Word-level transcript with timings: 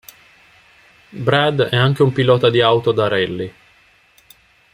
Brad 1.11 1.61
è 1.61 1.75
anche 1.75 2.01
un 2.01 2.11
pilota 2.11 2.49
di 2.49 2.59
auto 2.59 2.91
da 2.91 3.07
rally. 3.07 3.53